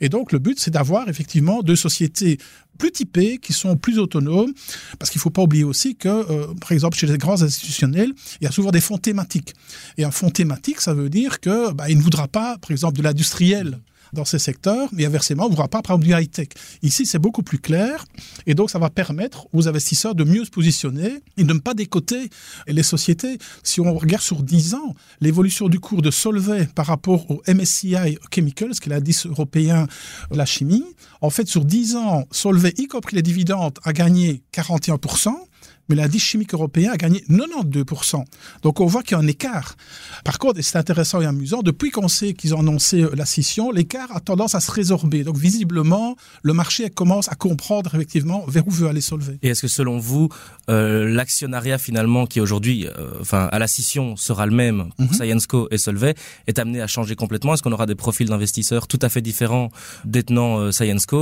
Et 0.00 0.08
donc, 0.08 0.32
le 0.32 0.38
but, 0.38 0.58
c'est 0.58 0.70
d'avoir 0.70 1.08
effectivement 1.08 1.62
deux 1.62 1.76
sociétés 1.76 2.38
plus 2.76 2.92
typés, 2.92 3.38
qui 3.38 3.52
sont 3.52 3.76
plus 3.76 3.98
autonomes, 3.98 4.52
parce 4.98 5.10
qu'il 5.10 5.18
ne 5.18 5.22
faut 5.22 5.30
pas 5.30 5.42
oublier 5.42 5.64
aussi 5.64 5.96
que, 5.96 6.08
euh, 6.08 6.54
par 6.60 6.72
exemple, 6.72 6.96
chez 6.96 7.06
les 7.06 7.18
grands 7.18 7.42
institutionnels, 7.42 8.12
il 8.40 8.44
y 8.44 8.46
a 8.46 8.52
souvent 8.52 8.70
des 8.70 8.80
fonds 8.80 8.98
thématiques. 8.98 9.54
Et 9.98 10.04
un 10.04 10.10
fonds 10.10 10.30
thématique, 10.30 10.80
ça 10.80 10.94
veut 10.94 11.08
dire 11.08 11.40
que 11.40 11.72
bah, 11.72 11.88
il 11.88 11.98
ne 11.98 12.02
voudra 12.02 12.28
pas, 12.28 12.58
par 12.58 12.70
exemple, 12.70 12.98
de 12.98 13.02
l'industriel 13.02 13.78
dans 14.16 14.24
ces 14.24 14.38
secteurs, 14.38 14.88
mais 14.92 15.04
inversement, 15.04 15.44
on 15.44 15.46
ne 15.46 15.50
voudra 15.50 15.68
pas 15.68 15.82
prendre 15.82 16.02
du 16.02 16.12
high-tech. 16.12 16.48
Ici, 16.82 17.06
c'est 17.06 17.18
beaucoup 17.18 17.42
plus 17.42 17.58
clair, 17.58 18.04
et 18.46 18.54
donc 18.54 18.70
ça 18.70 18.78
va 18.78 18.90
permettre 18.90 19.46
aux 19.52 19.68
investisseurs 19.68 20.14
de 20.14 20.24
mieux 20.24 20.44
se 20.44 20.50
positionner 20.50 21.22
et 21.36 21.44
de 21.44 21.52
ne 21.52 21.58
pas 21.58 21.74
décoter 21.74 22.30
les 22.66 22.82
sociétés. 22.82 23.38
Si 23.62 23.80
on 23.80 23.94
regarde 23.94 24.22
sur 24.22 24.42
10 24.42 24.74
ans, 24.74 24.94
l'évolution 25.20 25.68
du 25.68 25.78
cours 25.78 26.02
de 26.02 26.10
Solvay 26.10 26.68
par 26.74 26.86
rapport 26.86 27.30
au 27.30 27.42
MSCI 27.46 28.18
Chemicals, 28.34 28.74
qui 28.80 28.88
est 28.88 28.92
l'indice 28.92 29.26
européen 29.26 29.86
de 30.30 30.36
la 30.36 30.46
chimie, 30.46 30.84
en 31.20 31.30
fait, 31.30 31.48
sur 31.48 31.64
10 31.64 31.96
ans, 31.96 32.24
Solvay, 32.30 32.74
y 32.78 32.86
compris 32.86 33.16
les 33.16 33.22
dividendes, 33.22 33.78
a 33.84 33.92
gagné 33.92 34.42
41% 34.52 35.34
mais 35.88 35.96
l'indice 35.96 36.22
chimique 36.22 36.54
européen 36.54 36.92
a 36.92 36.96
gagné 36.96 37.24
92%. 37.28 38.24
Donc 38.62 38.80
on 38.80 38.86
voit 38.86 39.02
qu'il 39.02 39.12
y 39.12 39.20
a 39.20 39.22
un 39.22 39.26
écart. 39.26 39.76
Par 40.24 40.38
contre, 40.38 40.58
et 40.58 40.62
c'est 40.62 40.78
intéressant 40.78 41.20
et 41.20 41.26
amusant, 41.26 41.62
depuis 41.62 41.90
qu'on 41.90 42.08
sait 42.08 42.34
qu'ils 42.34 42.54
ont 42.54 42.60
annoncé 42.60 43.02
euh, 43.02 43.10
la 43.14 43.26
scission, 43.26 43.70
l'écart 43.70 44.14
a 44.14 44.20
tendance 44.20 44.54
à 44.54 44.60
se 44.60 44.70
résorber. 44.70 45.24
Donc 45.24 45.36
visiblement, 45.36 46.16
le 46.42 46.52
marché 46.52 46.90
commence 46.90 47.28
à 47.30 47.34
comprendre 47.34 47.94
effectivement 47.94 48.44
vers 48.46 48.66
où 48.66 48.70
veut 48.70 48.88
aller 48.88 49.00
Solvay. 49.00 49.38
Et 49.42 49.48
est-ce 49.48 49.62
que 49.62 49.68
selon 49.68 49.98
vous, 49.98 50.28
euh, 50.68 51.08
l'actionnariat 51.08 51.78
finalement 51.78 52.26
qui 52.26 52.40
aujourd'hui, 52.40 52.86
euh, 52.86 53.10
enfin 53.20 53.48
à 53.52 53.58
la 53.58 53.66
scission 53.66 54.16
sera 54.16 54.46
le 54.46 54.52
même 54.52 54.90
pour 54.96 55.06
mm 55.06 55.66
et 55.70 55.78
Solvay, 55.78 56.14
est 56.46 56.58
amené 56.58 56.80
à 56.80 56.86
changer 56.86 57.14
complètement? 57.14 57.54
Est-ce 57.54 57.62
qu'on 57.62 57.72
aura 57.72 57.86
des 57.86 57.94
profils 57.94 58.28
d'investisseurs 58.28 58.86
tout 58.86 58.98
à 59.02 59.08
fait 59.08 59.20
différents 59.20 59.70
détenant 60.04 60.60
euh, 60.60 60.70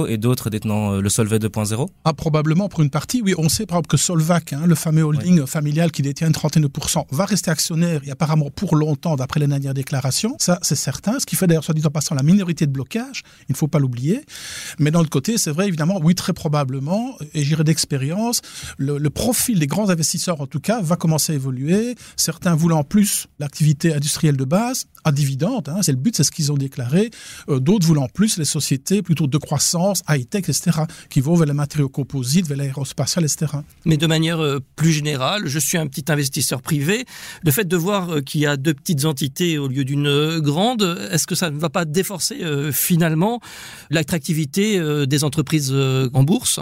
et 0.08 0.16
d'autres 0.16 0.50
détenant 0.50 0.92
le 1.00 1.08
Solvay 1.08 1.38
2.0 1.38 1.88
Ah 2.04 2.12
probablement 2.12 2.68
pour 2.68 2.80
une 2.82 2.90
partie. 2.90 3.22
Oui, 3.22 3.34
on 3.38 3.48
sait 3.48 3.66
par 3.66 3.78
exemple 3.78 3.88
que 3.88 3.96
Solvac 3.96 4.53
hein, 4.54 4.66
le 4.66 4.74
fameux 4.74 5.02
holding 5.02 5.46
familial 5.46 5.90
qui 5.92 6.02
détient 6.02 6.26
une 6.26 6.32
trentaine 6.32 6.62
de 6.62 6.68
pourcents, 6.68 7.06
va 7.10 7.24
rester 7.24 7.50
actionnaire 7.50 8.00
et 8.04 8.10
apparemment 8.10 8.50
pour 8.50 8.76
longtemps 8.76 9.16
d'après 9.16 9.40
les 9.40 9.46
dernières 9.46 9.74
déclarations. 9.74 10.36
Ça, 10.38 10.58
c'est 10.62 10.76
certain. 10.76 11.18
Ce 11.18 11.26
qui 11.26 11.36
fait 11.36 11.46
d'ailleurs, 11.46 11.64
soit 11.64 11.74
dit 11.74 11.86
en 11.86 11.90
passant, 11.90 12.14
la 12.14 12.22
minorité 12.22 12.66
de 12.66 12.72
blocage. 12.72 13.22
Il 13.48 13.52
ne 13.52 13.56
faut 13.56 13.68
pas 13.68 13.78
l'oublier. 13.78 14.24
Mais 14.78 14.90
d'un 14.90 15.00
autre 15.00 15.10
côté, 15.10 15.38
c'est 15.38 15.50
vrai, 15.50 15.68
évidemment, 15.68 16.00
oui, 16.02 16.14
très 16.14 16.32
probablement, 16.32 17.16
et 17.34 17.42
j'irai 17.42 17.64
d'expérience, 17.64 18.40
le, 18.78 18.98
le, 18.98 19.10
profil 19.10 19.58
des 19.58 19.66
grands 19.66 19.90
investisseurs, 19.90 20.40
en 20.40 20.46
tout 20.46 20.60
cas, 20.60 20.80
va 20.80 20.96
commencer 20.96 21.32
à 21.32 21.34
évoluer. 21.36 21.94
Certains 22.16 22.54
voulant 22.54 22.84
plus 22.84 23.26
l'activité 23.38 23.94
industrielle 23.94 24.36
de 24.36 24.44
base, 24.44 24.86
à 25.04 25.12
dividende, 25.12 25.68
hein, 25.68 25.80
c'est 25.82 25.92
le 25.92 25.98
but, 25.98 26.16
c'est 26.16 26.24
ce 26.24 26.30
qu'ils 26.30 26.50
ont 26.52 26.56
déclaré. 26.56 27.10
Euh, 27.48 27.60
D'autres 27.60 27.86
voulant 27.86 28.08
plus 28.08 28.38
les 28.38 28.44
sociétés 28.44 29.02
plutôt 29.02 29.26
de 29.26 29.38
croissance, 29.38 30.02
high-tech, 30.08 30.48
etc., 30.48 30.80
qui 31.10 31.20
vont 31.20 31.34
vers 31.34 31.46
les 31.46 31.52
matériaux 31.52 31.88
composites, 31.88 32.46
vers 32.46 32.56
l'aérospatial, 32.56 33.24
etc. 33.24 33.46
Mais 33.84 33.96
de 33.96 34.06
manière 34.06 34.40
euh, 34.40 34.60
plus 34.76 34.92
générale, 34.92 35.46
je 35.46 35.58
suis 35.58 35.78
un 35.78 35.86
petit 35.86 36.10
investisseur 36.10 36.62
privé. 36.62 37.04
Le 37.42 37.50
fait 37.50 37.64
de 37.64 37.76
voir 37.76 38.10
euh, 38.10 38.20
qu'il 38.20 38.40
y 38.40 38.46
a 38.46 38.56
deux 38.56 38.74
petites 38.74 39.04
entités 39.04 39.58
au 39.58 39.68
lieu 39.68 39.84
d'une 39.84 40.38
grande, 40.40 40.82
est-ce 41.10 41.26
que 41.26 41.34
ça 41.34 41.50
ne 41.50 41.58
va 41.58 41.70
pas 41.70 41.84
déforcer 41.84 42.42
euh, 42.42 42.72
finalement 42.72 43.40
l'attractivité 43.90 44.78
euh, 44.78 45.06
des 45.06 45.24
entreprises 45.24 45.72
en 45.72 46.22
bourse? 46.22 46.60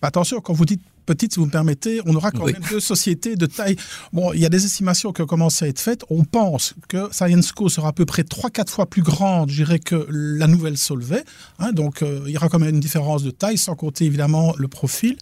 Bah 0.00 0.08
attention, 0.08 0.40
quand 0.40 0.54
vous 0.54 0.64
dites 0.64 0.80
petite, 1.04 1.32
si 1.34 1.40
vous 1.40 1.46
me 1.46 1.50
permettez, 1.50 2.00
on 2.06 2.14
aura 2.14 2.30
quand 2.30 2.44
Oui. 2.44 2.52
même 2.52 2.62
deux 2.70 2.80
sociétés 2.80 3.36
de 3.36 3.46
taille. 3.46 3.76
Bon, 4.12 4.32
il 4.32 4.40
y 4.40 4.46
a 4.46 4.48
des 4.48 4.64
estimations 4.64 5.12
qui 5.12 5.22
ont 5.22 5.26
commencé 5.26 5.64
à 5.64 5.68
être 5.68 5.78
faites. 5.80 6.04
On 6.10 6.24
pense 6.24 6.74
que 6.88 7.08
ScienceCo 7.12 7.68
sera 7.68 7.88
à 7.88 7.92
peu 7.92 8.04
près 8.06 8.22
3-4 8.22 8.68
fois 8.70 8.86
plus 8.86 9.02
grande, 9.02 9.50
je 9.50 9.56
dirais, 9.56 9.78
que 9.78 10.06
la 10.10 10.46
nouvelle 10.46 10.78
Solvay. 10.78 11.24
Hein, 11.58 11.72
donc, 11.72 12.02
euh, 12.02 12.22
il 12.26 12.32
y 12.32 12.36
aura 12.36 12.48
quand 12.48 12.58
même 12.58 12.74
une 12.74 12.80
différence 12.80 13.22
de 13.22 13.30
taille, 13.30 13.58
sans 13.58 13.74
compter 13.76 14.04
évidemment 14.04 14.54
le 14.58 14.68
profil. 14.68 15.16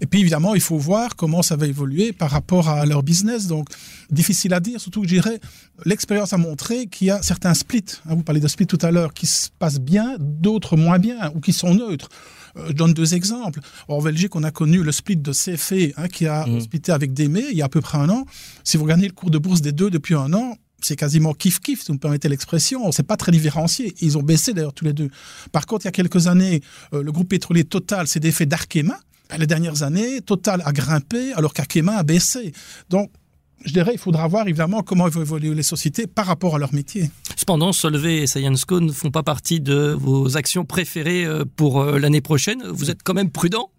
Et 0.00 0.06
puis, 0.06 0.20
évidemment, 0.20 0.54
il 0.54 0.60
faut 0.60 0.78
voir 0.78 1.16
comment 1.16 1.42
ça 1.42 1.56
va 1.56 1.66
évoluer 1.66 2.12
par 2.12 2.30
rapport 2.30 2.68
à 2.68 2.84
leur 2.86 3.02
business. 3.02 3.46
Donc, 3.46 3.68
difficile 4.10 4.54
à 4.54 4.60
dire, 4.60 4.80
surtout 4.80 5.02
que 5.02 5.08
je 5.08 5.14
dirais, 5.14 5.40
l'expérience 5.84 6.32
a 6.32 6.36
montré 6.38 6.86
qu'il 6.86 7.08
y 7.08 7.10
a 7.10 7.22
certains 7.22 7.54
splits. 7.54 7.84
hein, 8.06 8.14
vous 8.14 8.22
parlez 8.22 8.40
de 8.40 8.48
splits 8.48 8.66
tout 8.66 8.78
à 8.82 8.90
l'heure, 8.90 9.12
qui 9.14 9.26
se 9.26 9.48
passent 9.58 9.80
bien, 9.80 10.16
d'autres 10.18 10.76
moins 10.76 10.98
bien, 10.98 11.30
ou 11.34 11.40
qui 11.40 11.52
sont 11.52 11.74
neutres. 11.74 12.08
Euh, 12.56 12.66
Je 12.68 12.72
donne 12.72 12.92
deux 12.92 13.14
exemples. 13.14 13.60
En 13.88 14.00
Belgique, 14.02 14.34
on 14.36 14.42
a 14.42 14.50
connu 14.50 14.82
le 14.82 14.92
split 14.92 15.16
de 15.16 15.32
CFE 15.32 15.94
hein, 15.96 16.08
qui 16.08 16.26
a 16.26 16.46
splitté 16.60 16.92
avec 16.92 17.12
Démé 17.12 17.44
il 17.50 17.56
y 17.56 17.62
a 17.62 17.66
à 17.66 17.68
peu 17.68 17.80
près 17.80 17.98
un 17.98 18.08
an. 18.08 18.26
Si 18.64 18.76
vous 18.76 18.84
regardez 18.84 19.06
le 19.06 19.12
cours 19.12 19.30
de 19.30 19.38
bourse 19.38 19.60
des 19.60 19.72
deux 19.72 19.90
depuis 19.90 20.14
un 20.14 20.32
an, 20.32 20.56
c'est 20.80 20.96
quasiment 20.96 21.32
kiff-kiff, 21.32 21.80
si 21.80 21.86
vous 21.88 21.94
me 21.94 21.98
permettez 21.98 22.28
l'expression. 22.28 22.90
C'est 22.92 23.06
pas 23.06 23.16
très 23.16 23.32
différencié. 23.32 23.94
Ils 24.00 24.18
ont 24.18 24.22
baissé 24.22 24.52
d'ailleurs 24.52 24.72
tous 24.74 24.84
les 24.84 24.92
deux. 24.92 25.10
Par 25.52 25.66
contre, 25.66 25.84
il 25.84 25.86
y 25.86 25.88
a 25.88 25.92
quelques 25.92 26.26
années, 26.26 26.60
euh, 26.92 27.02
le 27.02 27.12
groupe 27.12 27.28
pétrolier 27.28 27.64
Total 27.64 28.06
s'est 28.08 28.20
défait 28.20 28.46
d'Arkema. 28.46 28.98
Les 29.38 29.46
dernières 29.46 29.82
années, 29.82 30.20
Total 30.20 30.60
a 30.64 30.72
grimpé 30.72 31.32
alors 31.34 31.54
qu'Arkema 31.54 31.96
a 31.96 32.02
baissé. 32.02 32.52
Donc, 32.90 33.10
je 33.64 33.72
dirais, 33.72 33.92
il 33.94 33.98
faudra 33.98 34.26
voir 34.28 34.46
évidemment 34.46 34.82
comment 34.82 35.08
vont 35.08 35.22
évoluer 35.22 35.54
les 35.54 35.62
sociétés 35.62 36.06
par 36.06 36.26
rapport 36.26 36.56
à 36.56 36.58
leur 36.58 36.72
métier. 36.74 37.10
Cependant, 37.36 37.72
Solvay 37.72 38.18
et 38.18 38.26
ScienceCo 38.26 38.80
ne 38.80 38.92
font 38.92 39.10
pas 39.10 39.22
partie 39.22 39.60
de 39.60 39.96
vos 39.98 40.36
actions 40.36 40.64
préférées 40.64 41.24
euh, 41.24 41.44
pour 41.56 41.80
euh, 41.80 41.98
l'année 41.98 42.20
prochaine. 42.20 42.62
Vous 42.68 42.90
êtes 42.90 43.02
quand 43.02 43.14
même 43.14 43.30
prudent 43.30 43.70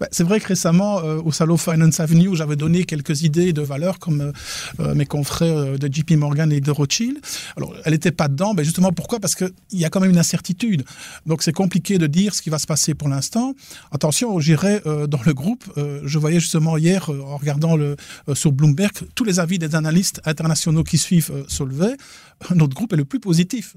Bah, 0.00 0.08
C'est 0.10 0.24
vrai 0.24 0.40
que 0.40 0.48
récemment, 0.48 1.00
euh, 1.00 1.20
au 1.24 1.32
salon 1.32 1.56
Finance 1.56 2.00
Avenue, 2.00 2.34
j'avais 2.34 2.56
donné 2.56 2.84
quelques 2.84 3.22
idées 3.22 3.52
de 3.52 3.62
valeur 3.62 3.98
comme 3.98 4.20
euh, 4.20 4.32
euh, 4.80 4.94
mes 4.94 5.06
confrères 5.06 5.78
de 5.78 5.92
JP 5.92 6.12
Morgan 6.12 6.52
et 6.52 6.60
de 6.60 6.70
Rothschild. 6.70 7.18
Alors, 7.56 7.74
elle 7.84 7.92
n'était 7.92 8.10
pas 8.10 8.28
dedans, 8.28 8.54
mais 8.54 8.64
justement 8.64 8.92
pourquoi? 8.92 9.20
Parce 9.20 9.34
qu'il 9.34 9.52
y 9.72 9.84
a 9.84 9.90
quand 9.90 10.00
même 10.00 10.10
une 10.10 10.18
incertitude. 10.18 10.84
Donc, 11.26 11.42
c'est 11.42 11.52
compliqué 11.52 11.98
de 11.98 12.06
dire 12.06 12.34
ce 12.34 12.42
qui 12.42 12.50
va 12.50 12.58
se 12.58 12.66
passer 12.66 12.94
pour 12.94 13.08
l'instant. 13.08 13.54
Attention, 13.90 14.38
j'irai 14.40 14.80
dans 14.84 15.20
le 15.24 15.34
groupe. 15.34 15.64
je 15.76 16.18
voyais 16.18 16.40
justement 16.40 16.76
hier, 16.76 17.10
en 17.10 17.36
regardant 17.36 17.76
sur 18.34 18.52
Bloomberg, 18.52 18.92
tous 19.14 19.24
les 19.24 19.40
avis 19.40 19.58
des 19.58 19.74
analystes 19.74 20.20
internationaux 20.24 20.84
qui 20.84 20.98
suivent 20.98 21.32
Solvay. 21.48 21.96
Notre 22.54 22.74
groupe 22.74 22.92
est 22.92 22.96
le 22.96 23.04
plus 23.04 23.20
positif 23.20 23.76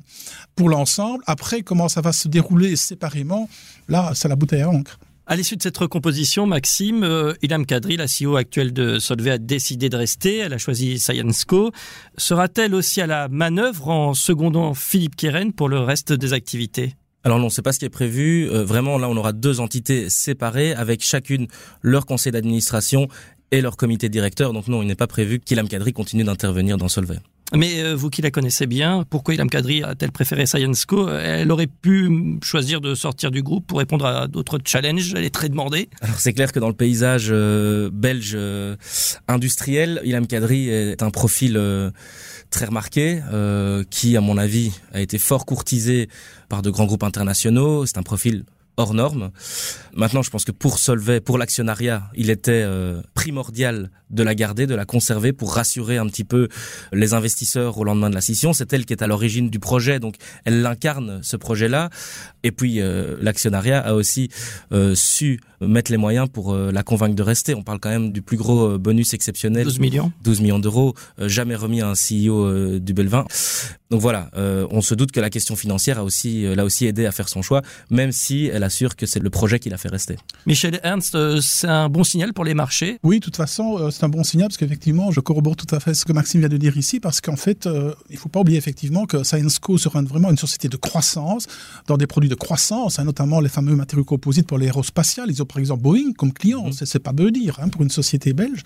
pour 0.56 0.70
l'ensemble. 0.70 1.24
Après, 1.28 1.62
comment 1.62 1.90
ça 1.90 2.02
va 2.02 2.12
se 2.12 2.28
dérouler 2.28 2.76
séparément, 2.76 3.50
là, 3.88 4.12
c'est 4.14 4.28
la 4.28 4.36
bouteille 4.36 4.62
à 4.62 4.70
encre. 4.70 4.98
À 5.28 5.36
l'issue 5.36 5.58
de 5.58 5.64
cette 5.64 5.78
recomposition, 5.78 6.46
Maxime, 6.46 7.04
euh, 7.04 7.34
Ilham 7.42 7.66
Kadri, 7.66 7.98
la 7.98 8.06
CEO 8.06 8.36
actuelle 8.36 8.72
de 8.74 9.00
Solvay, 9.00 9.32
a 9.32 9.38
décidé 9.40 9.90
de 9.90 9.98
rester. 9.98 10.38
Elle 10.38 10.54
a 10.54 10.60
choisi 10.60 11.00
ScienceCo. 11.00 11.72
Sera-t-elle 12.16 12.76
aussi 12.76 13.02
à 13.02 13.08
la 13.08 13.28
manœuvre 13.28 13.90
en 13.90 14.14
secondant 14.14 14.76
Philippe 14.76 15.16
Keren 15.16 15.52
pour 15.52 15.68
le 15.68 15.80
reste 15.80 16.14
des 16.14 16.34
activités? 16.34 16.94
Alors 17.24 17.40
non, 17.40 17.50
c'est 17.50 17.64
pas 17.64 17.74
ce 17.74 17.80
qui 17.80 17.86
est 17.86 17.90
prévu. 17.90 18.48
Euh, 18.52 18.64
vraiment, 18.64 19.00
là, 19.00 19.10
on 19.10 19.18
aura 19.18 19.34
deux 19.34 19.62
entités 19.62 20.12
séparées 20.12 20.74
avec 20.74 21.04
chacune 21.04 21.48
leur 21.82 22.06
conseil 22.06 22.32
d'administration 22.32 23.08
et 23.50 23.62
leur 23.62 23.78
comité 23.78 24.10
directeur. 24.10 24.54
Donc 24.54 24.68
non, 24.68 24.84
il 24.84 24.88
n'est 24.88 24.94
pas 24.94 25.08
prévu 25.08 25.40
qu'Ilham 25.40 25.68
Kadri 25.68 25.92
continue 25.92 26.24
d'intervenir 26.24 26.78
dans 26.78 26.88
Solvay. 26.88 27.18
Mais 27.54 27.84
euh, 27.84 27.96
vous 27.96 28.10
qui 28.10 28.22
la 28.22 28.32
connaissez 28.32 28.66
bien, 28.66 29.06
pourquoi 29.10 29.36
Ilham 29.36 29.50
Kadri 29.50 29.84
a-t-elle 29.84 30.12
préféré 30.12 30.48
ScienceCo 30.48 31.10
Elle 31.10 31.52
aurait 31.52 31.68
pu 31.68 32.40
choisir 32.44 32.82
de 32.82 32.96
sortir 32.96 33.30
du 33.30 33.44
groupe 33.44 33.68
pour 33.68 33.78
répondre 33.78 34.06
à 34.06 34.28
d'autres 34.28 34.60
challenges. 34.66 35.14
Elle 35.16 35.26
est 35.26 35.34
très 35.34 35.50
demandée. 35.50 35.90
Alors 36.02 36.20
c'est 36.20 36.34
clair 36.34 36.52
que 36.52 36.60
dans 36.60 36.70
le 36.70 36.74
paysage 36.74 37.28
euh, 37.30 37.92
belge 37.94 38.34
euh, 38.36 38.76
industriel, 39.28 40.02
Ilham 40.04 40.26
Kadri 40.26 40.70
est 40.70 41.04
un 41.04 41.12
profil 41.12 41.60
très 42.50 42.66
remarqué, 42.66 43.22
qui 43.90 44.18
à 44.18 44.22
mon 44.22 44.38
avis 44.38 44.72
a 44.94 45.02
été 45.02 45.18
fort 45.18 45.46
courtisé 45.46 46.10
par 46.50 46.62
de 46.62 46.70
grands 46.70 46.86
groupes 46.86 47.04
internationaux. 47.04 47.86
C'est 47.86 47.98
un 47.98 48.04
profil 48.04 48.44
hors 48.78 48.94
norme. 48.94 49.32
Maintenant, 49.96 50.22
je 50.22 50.30
pense 50.30 50.44
que 50.44 50.52
pour 50.52 50.80
Solvay, 50.80 51.22
pour 51.22 51.38
l'actionnariat, 51.38 52.04
il 52.16 52.30
était 52.30 52.64
euh, 52.66 53.02
primordial 53.14 53.92
de 54.10 54.24
la 54.24 54.36
garder, 54.36 54.68
de 54.68 54.76
la 54.76 54.86
conserver 54.86 55.34
pour 55.34 55.54
rassurer 55.54 55.98
un 55.98 56.08
petit 56.08 56.26
peu 56.26 56.50
les 56.92 57.14
investisseurs 57.14 57.78
au 57.78 57.84
lendemain 57.84 58.10
de 58.10 58.16
la 58.16 58.22
scission. 58.22 58.54
C'est 58.54 58.72
elle 58.74 58.86
qui 58.86 58.94
est 58.94 59.02
à 59.02 59.08
l'origine 59.08 59.50
du 59.50 59.60
projet, 59.60 60.00
donc 60.00 60.16
elle 60.44 60.66
incarne 60.66 61.20
ce 61.24 61.38
projet-là. 61.38 61.90
Et 62.44 62.52
puis 62.52 62.82
euh, 62.82 63.16
l'actionnariat 63.22 63.80
a 63.80 63.94
aussi 63.94 64.30
euh, 64.74 64.94
su 64.96 65.40
mettre 65.62 65.90
les 65.90 65.98
moyens 65.98 66.28
pour 66.32 66.54
la 66.54 66.84
convaincre 66.84 67.16
de 67.16 67.24
rester. 67.24 67.56
On 67.56 67.64
parle 67.64 67.80
quand 67.80 67.90
même 67.90 68.12
du 68.12 68.22
plus 68.22 68.36
gros 68.36 68.78
bonus 68.78 69.14
exceptionnel, 69.14 69.64
12 69.64 69.80
millions. 69.80 70.12
12 70.24 70.42
millions 70.42 70.60
d'euros, 70.60 70.94
jamais 71.18 71.56
remis 71.56 71.82
à 71.82 71.88
un 71.88 71.94
CEO 71.94 72.78
du 72.78 72.94
Belvin. 72.94 73.26
Donc 73.90 74.02
voilà, 74.02 74.30
on 74.36 74.82
se 74.82 74.94
doute 74.94 75.14
que 75.14 75.22
la 75.22 75.30
question 75.30 75.56
financière 75.56 75.98
a 75.98 76.04
aussi 76.04 76.44
l'a 76.54 76.66
aussi 76.66 76.86
aidé 76.86 77.06
à 77.06 77.14
faire 77.14 77.30
son 77.30 77.42
choix, 77.42 77.62
même 77.90 78.12
si 78.12 78.48
elle 78.54 78.65
assure 78.66 78.96
que 78.96 79.06
c'est 79.06 79.20
le 79.20 79.30
projet 79.30 79.60
qui 79.60 79.70
l'a 79.70 79.78
fait 79.78 79.88
rester. 79.90 80.18
Michel 80.46 80.80
Ernst, 80.84 81.16
euh, 81.16 81.40
c'est 81.42 81.68
un 81.68 81.88
bon 81.90 82.04
signal 82.04 82.34
pour 82.34 82.44
les 82.44 82.54
marchés? 82.54 83.00
Oui, 83.04 83.20
de 83.20 83.24
toute 83.26 83.38
façon, 83.38 83.78
euh, 83.80 83.92
c'est 83.92 84.04
un 84.04 84.10
bon 84.10 84.24
signal 84.24 84.50
parce 84.50 84.58
qu'effectivement, 84.58 85.12
je 85.12 85.20
corrobore 85.22 85.56
tout 85.56 85.74
à 85.74 85.80
fait 85.80 85.94
ce 85.94 86.04
que 86.06 86.12
Maxime 86.14 86.42
vient 86.42 86.50
de 86.50 86.58
dire 86.58 86.76
ici 86.78 87.00
parce 87.00 87.22
qu'en 87.22 87.36
fait, 87.38 87.66
euh, 87.68 87.94
il 88.10 88.18
faut 88.18 88.30
pas 88.30 88.42
oublier 88.42 88.58
effectivement 88.58 89.06
que 89.06 89.24
ScienceCo 89.24 89.78
sera 89.78 90.02
vraiment 90.02 90.30
une 90.30 90.38
société 90.38 90.68
de 90.68 90.78
croissance 90.78 91.48
dans 91.88 91.98
des 91.98 92.08
produits 92.08 92.30
de 92.30 92.36
croissance, 92.36 93.00
hein, 93.00 93.06
notamment 93.06 93.40
les 93.40 93.50
fameux 93.50 93.76
matériaux 93.76 94.04
composites 94.04 94.48
pour 94.48 94.58
l'aérospatial. 94.58 95.30
Ils 95.30 95.42
ont 95.42 95.46
par 95.46 95.60
exemple 95.60 95.82
Boeing 95.84 96.12
comme 96.18 96.34
client, 96.34 96.66
Mhm. 96.66 96.74
c'est 96.74 96.86
c'est 96.86 97.00
pas 97.00 97.14
peu 97.14 97.32
dire 97.32 97.58
hein, 97.62 97.70
pour 97.70 97.82
une 97.84 97.90
société 97.90 98.34
belge. 98.34 98.62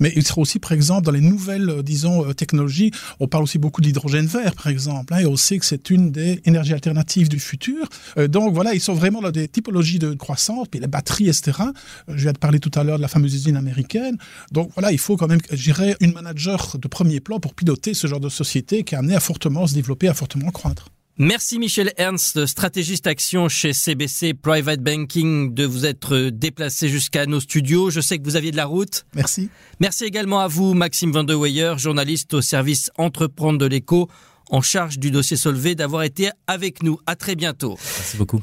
Mais 0.00 0.12
il 0.16 0.26
sera 0.26 0.40
aussi 0.40 0.58
par 0.58 0.72
exemple 0.72 1.04
dans 1.06 1.10
les 1.12 1.20
nouvelles, 1.20 1.82
disons, 1.82 2.32
technologies. 2.34 2.90
On 3.20 3.28
parle 3.28 3.44
aussi 3.44 3.58
beaucoup 3.58 3.80
de 3.80 3.86
l'hydrogène 3.86 4.26
vert, 4.26 4.54
par 4.54 4.68
exemple, 4.68 5.12
hein, 5.14 5.18
et 5.18 5.26
on 5.26 5.36
sait 5.36 5.58
que 5.58 5.64
c'est 5.66 5.90
une 5.90 6.10
des 6.12 6.40
énergies 6.44 6.72
alternatives 6.74 7.28
du 7.28 7.40
futur. 7.40 7.88
Euh, 8.18 8.28
donc 8.28 8.54
voilà, 8.54 8.74
ils 8.74 8.80
sont 8.80 8.94
vraiment 8.94 9.20
dans 9.20 9.30
des 9.32 9.48
typologies 9.48 9.98
de 9.98 10.14
croissance, 10.14 10.68
puis 10.68 10.80
les 10.80 10.86
batteries, 10.86 11.28
etc. 11.28 11.52
Euh, 11.60 11.72
Je 12.08 12.22
viens 12.22 12.32
de 12.32 12.38
parler 12.38 12.60
tout 12.60 12.70
à 12.74 12.84
l'heure 12.84 12.96
de 12.98 13.02
la 13.02 13.08
fameuse 13.08 13.34
usine 13.34 13.56
américaine. 13.56 14.16
Donc 14.52 14.70
voilà, 14.74 14.92
il 14.92 14.98
faut 14.98 15.16
quand 15.16 15.28
même, 15.28 15.40
je 15.50 15.62
dirais, 15.62 15.96
une 16.00 16.12
manager 16.12 16.76
de 16.78 16.88
premier 16.88 17.20
plan 17.20 17.40
pour 17.40 17.54
piloter 17.54 17.94
ce 17.94 18.06
genre 18.06 18.20
de 18.20 18.28
société 18.28 18.84
qui 18.84 18.94
est 18.94 18.98
amenée 18.98 19.14
à 19.16 19.20
fortement 19.20 19.66
se 19.66 19.74
développer, 19.74 20.08
à 20.08 20.14
fortement 20.14 20.50
croître. 20.50 20.86
Merci 21.18 21.58
Michel 21.58 21.92
Ernst, 21.98 22.46
stratégiste 22.46 23.06
action 23.06 23.46
chez 23.48 23.74
CBC 23.74 24.32
Private 24.32 24.80
Banking, 24.80 25.52
de 25.52 25.64
vous 25.66 25.84
être 25.84 26.30
déplacé 26.30 26.88
jusqu'à 26.88 27.26
nos 27.26 27.38
studios. 27.38 27.90
Je 27.90 28.00
sais 28.00 28.18
que 28.18 28.24
vous 28.24 28.36
aviez 28.36 28.50
de 28.50 28.56
la 28.56 28.64
route. 28.64 29.04
Merci. 29.14 29.50
Merci 29.78 30.04
également 30.04 30.40
à 30.40 30.48
vous, 30.48 30.72
Maxime 30.72 31.12
Van 31.12 31.22
de 31.22 31.34
Weyer, 31.34 31.74
journaliste 31.76 32.32
au 32.32 32.40
service 32.40 32.90
Entreprendre 32.96 33.58
de 33.58 33.66
l'écho, 33.66 34.08
en 34.50 34.62
charge 34.62 34.98
du 34.98 35.10
dossier 35.10 35.36
Solvay, 35.36 35.74
d'avoir 35.74 36.02
été 36.02 36.30
avec 36.46 36.82
nous. 36.82 36.98
À 37.04 37.14
très 37.14 37.36
bientôt. 37.36 37.76
Merci 37.98 38.16
beaucoup. 38.16 38.42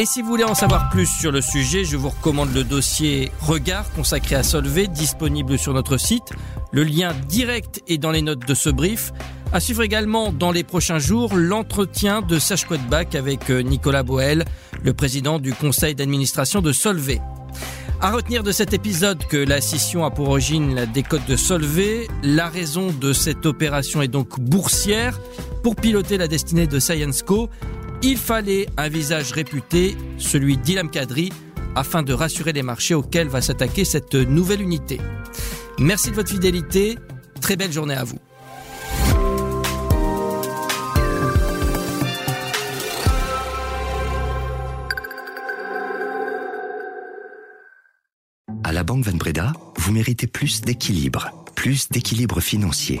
Et 0.00 0.06
si 0.06 0.22
vous 0.22 0.28
voulez 0.28 0.44
en 0.44 0.54
savoir 0.54 0.88
plus 0.88 1.04
sur 1.04 1.30
le 1.30 1.42
sujet, 1.42 1.84
je 1.84 1.98
vous 1.98 2.08
recommande 2.08 2.54
le 2.54 2.64
dossier 2.64 3.30
Regard 3.42 3.84
consacré 3.92 4.34
à 4.34 4.42
Solvay, 4.42 4.86
disponible 4.86 5.58
sur 5.58 5.74
notre 5.74 5.98
site. 5.98 6.32
Le 6.72 6.84
lien 6.84 7.12
direct 7.28 7.82
est 7.86 7.98
dans 7.98 8.10
les 8.10 8.22
notes 8.22 8.48
de 8.48 8.54
ce 8.54 8.70
brief. 8.70 9.12
À 9.52 9.60
suivre 9.60 9.82
également 9.82 10.32
dans 10.32 10.52
les 10.52 10.64
prochains 10.64 10.98
jours 10.98 11.34
l'entretien 11.34 12.22
de 12.22 12.38
Serge 12.38 12.66
avec 13.12 13.50
euh, 13.50 13.60
Nicolas 13.60 14.02
Boel, 14.02 14.46
le 14.82 14.94
président 14.94 15.38
du 15.38 15.52
conseil 15.52 15.94
d'administration 15.94 16.62
de 16.62 16.72
Solvay. 16.72 17.20
À 18.00 18.10
retenir 18.12 18.42
de 18.42 18.52
cet 18.52 18.72
épisode 18.72 19.22
que 19.26 19.36
la 19.36 19.60
scission 19.60 20.06
a 20.06 20.10
pour 20.10 20.30
origine 20.30 20.74
la 20.74 20.86
décote 20.86 21.26
de 21.28 21.36
Solvay. 21.36 22.08
La 22.22 22.48
raison 22.48 22.90
de 22.90 23.12
cette 23.12 23.44
opération 23.44 24.00
est 24.00 24.08
donc 24.08 24.40
boursière. 24.40 25.20
Pour 25.62 25.76
piloter 25.76 26.16
la 26.16 26.26
destinée 26.26 26.66
de 26.66 26.78
ScienceCo, 26.78 27.50
il 28.02 28.16
fallait 28.16 28.66
un 28.76 28.88
visage 28.88 29.32
réputé, 29.32 29.96
celui 30.18 30.56
d'Ilham 30.56 30.90
Kadri, 30.90 31.30
afin 31.74 32.02
de 32.02 32.12
rassurer 32.12 32.52
les 32.52 32.62
marchés 32.62 32.94
auxquels 32.94 33.28
va 33.28 33.40
s'attaquer 33.40 33.84
cette 33.84 34.14
nouvelle 34.14 34.60
unité. 34.60 35.00
Merci 35.78 36.10
de 36.10 36.16
votre 36.16 36.30
fidélité. 36.30 36.98
Très 37.40 37.56
belle 37.56 37.72
journée 37.72 37.94
à 37.94 38.04
vous. 38.04 38.18
À 48.62 48.72
la 48.72 48.84
Banque 48.84 49.04
Van 49.04 49.16
Breda, 49.16 49.52
vous 49.78 49.92
méritez 49.92 50.26
plus 50.26 50.60
d'équilibre, 50.60 51.30
plus 51.56 51.88
d'équilibre 51.88 52.40
financier, 52.40 53.00